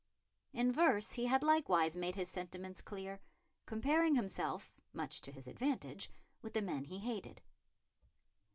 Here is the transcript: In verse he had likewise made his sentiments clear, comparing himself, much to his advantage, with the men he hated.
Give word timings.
In 0.51 0.71
verse 0.71 1.11
he 1.13 1.27
had 1.27 1.43
likewise 1.43 1.95
made 1.95 2.15
his 2.15 2.27
sentiments 2.27 2.81
clear, 2.81 3.19
comparing 3.67 4.15
himself, 4.15 4.73
much 4.93 5.21
to 5.21 5.31
his 5.31 5.47
advantage, 5.47 6.09
with 6.41 6.53
the 6.53 6.61
men 6.63 6.85
he 6.85 6.97
hated. 6.97 7.39